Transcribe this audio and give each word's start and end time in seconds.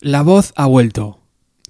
La 0.00 0.20
voz 0.20 0.52
ha 0.56 0.66
vuelto. 0.66 1.20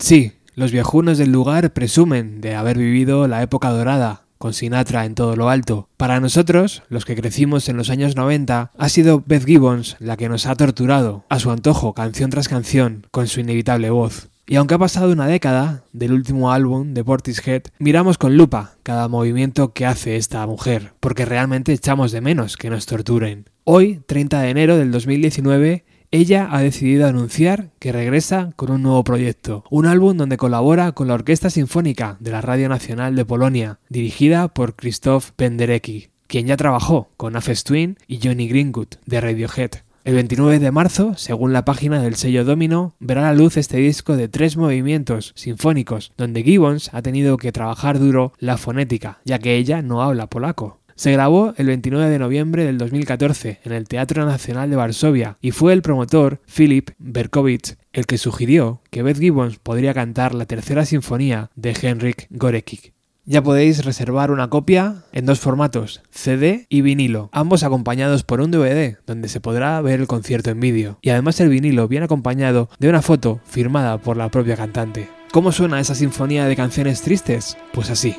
Sí, 0.00 0.32
los 0.56 0.73
viejunos 0.73 1.17
del 1.17 1.30
lugar 1.30 1.73
presumen 1.73 2.41
de 2.41 2.56
haber 2.56 2.76
vivido 2.76 3.29
la 3.29 3.41
época 3.41 3.71
dorada, 3.71 4.22
con 4.37 4.52
Sinatra 4.52 5.04
en 5.04 5.14
todo 5.14 5.37
lo 5.37 5.49
alto. 5.49 5.88
Para 5.96 6.18
nosotros, 6.18 6.83
los 6.89 7.04
que 7.04 7.15
crecimos 7.15 7.68
en 7.68 7.76
los 7.76 7.89
años 7.89 8.16
90, 8.16 8.73
ha 8.77 8.89
sido 8.89 9.23
Beth 9.25 9.46
Gibbons 9.46 9.95
la 10.00 10.16
que 10.16 10.29
nos 10.29 10.46
ha 10.46 10.57
torturado, 10.57 11.25
a 11.29 11.39
su 11.39 11.52
antojo, 11.52 11.95
canción 11.95 12.30
tras 12.30 12.48
canción, 12.48 13.07
con 13.12 13.29
su 13.29 13.39
inevitable 13.39 13.91
voz. 13.91 14.29
Y 14.48 14.56
aunque 14.56 14.74
ha 14.74 14.79
pasado 14.79 15.12
una 15.12 15.29
década 15.29 15.84
del 15.93 16.12
último 16.12 16.50
álbum 16.50 16.95
de 16.95 17.04
Portishead, 17.04 17.62
miramos 17.79 18.18
con 18.18 18.36
lupa 18.36 18.74
cada 18.82 19.06
movimiento 19.06 19.72
que 19.72 19.86
hace 19.86 20.16
esta 20.16 20.45
mujer, 20.48 20.95
porque 20.98 21.24
realmente 21.24 21.72
echamos 21.72 22.11
de 22.11 22.20
menos 22.20 22.56
que 22.56 22.70
nos 22.70 22.86
torturen. 22.86 23.46
Hoy, 23.64 24.00
30 24.06 24.43
de 24.43 24.50
enero 24.50 24.77
del 24.77 24.93
2019, 24.93 25.84
ella 26.11 26.48
ha 26.50 26.61
decidido 26.61 27.07
anunciar 27.07 27.70
que 27.79 27.93
regresa 27.93 28.52
con 28.57 28.70
un 28.70 28.82
nuevo 28.82 29.04
proyecto, 29.04 29.64
un 29.70 29.86
álbum 29.86 30.16
donde 30.16 30.36
colabora 30.36 30.93
con 30.93 31.08
la 31.08 31.14
Orquesta 31.14 31.50
Sinfónica 31.50 32.17
de 32.21 32.30
la 32.30 32.41
Radio 32.41 32.69
Nacional 32.69 33.17
de 33.17 33.25
Polonia, 33.25 33.79
dirigida 33.89 34.49
por 34.49 34.75
Krzysztof 34.75 35.33
Penderecki, 35.33 36.09
quien 36.27 36.47
ya 36.47 36.57
trabajó 36.57 37.11
con 37.16 37.37
Afes 37.37 37.65
Twin 37.65 37.99
y 38.07 38.21
Johnny 38.23 38.49
Greenwood 38.49 38.89
de 39.05 39.21
Radiohead. 39.21 39.71
El 40.05 40.15
29 40.15 40.61
de 40.61 40.71
marzo, 40.71 41.15
según 41.16 41.53
la 41.53 41.65
página 41.65 42.01
del 42.01 42.15
sello 42.15 42.45
Domino, 42.45 42.95
verá 43.01 43.23
la 43.23 43.35
luz 43.35 43.57
este 43.57 43.79
disco 43.79 44.16
de 44.16 44.29
tres 44.29 44.57
movimientos 44.57 45.33
sinfónicos, 45.35 46.13
donde 46.16 46.45
Gibbons 46.45 46.95
ha 46.95 47.02
tenido 47.02 47.37
que 47.38 47.51
trabajar 47.51 47.99
duro 47.99 48.33
la 48.38 48.57
fonética, 48.57 49.19
ya 49.25 49.41
que 49.41 49.57
ella 49.57 49.83
no 49.83 50.02
habla 50.02 50.29
polaco. 50.29 50.79
Se 50.97 51.13
grabó 51.13 51.53
el 51.59 51.67
29 51.67 52.09
de 52.09 52.19
noviembre 52.19 52.65
del 52.65 52.79
2014 52.79 53.61
en 53.65 53.73
el 53.73 53.87
Teatro 53.87 54.25
Nacional 54.25 54.71
de 54.71 54.77
Varsovia 54.77 55.37
y 55.43 55.51
fue 55.51 55.75
el 55.75 55.83
promotor 55.83 56.41
Philip 56.47 56.91
Berkowitz 56.99 57.77
el 57.93 58.07
que 58.07 58.17
sugirió 58.17 58.81
que 58.91 59.03
Beth 59.03 59.19
Gibbons 59.19 59.59
podría 59.59 59.93
cantar 59.93 60.35
la 60.35 60.47
tercera 60.47 60.87
sinfonía 60.87 61.51
de 61.55 61.77
Henrik 61.79 62.27
Gorecki. 62.30 62.93
Ya 63.27 63.43
podéis 63.43 63.85
reservar 63.85 64.30
una 64.30 64.48
copia 64.48 65.05
en 65.12 65.27
dos 65.27 65.38
formatos, 65.38 66.00
CD 66.11 66.64
y 66.70 66.80
vinilo, 66.80 67.28
ambos 67.33 67.62
acompañados 67.62 68.22
por 68.22 68.41
un 68.41 68.50
DVD 68.50 68.97
donde 69.06 69.28
se 69.28 69.41
podrá 69.41 69.78
ver 69.83 70.00
el 70.00 70.06
concierto 70.06 70.48
en 70.48 70.60
vídeo. 70.60 70.98
Y 71.03 71.10
además 71.10 71.38
el 71.41 71.50
vinilo 71.50 71.88
viene 71.88 72.05
acompañado 72.06 72.70
de 72.78 72.88
una 72.88 73.03
foto 73.03 73.41
firmada 73.44 73.98
por 73.98 74.16
la 74.16 74.31
propia 74.31 74.56
cantante. 74.56 75.10
¿Cómo 75.31 75.53
suena 75.53 75.78
esa 75.78 75.94
sinfonía 75.94 76.47
de 76.47 76.56
canciones 76.56 77.03
tristes? 77.03 77.58
Pues 77.75 77.91
así. 77.91 78.16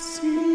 See. 0.00 0.47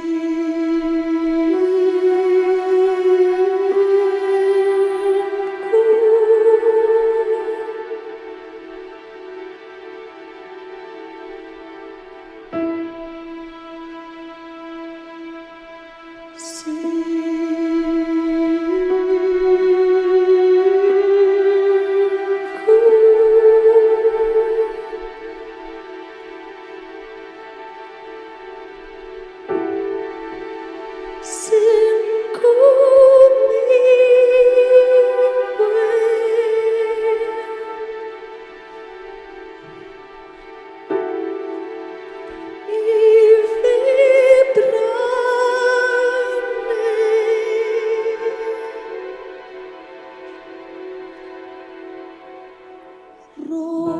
Oh. 53.56 53.93